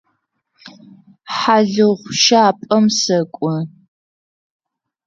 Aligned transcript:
Хьалыгъущапӏэм 1.35 2.85
сэкӏо. 2.99 3.53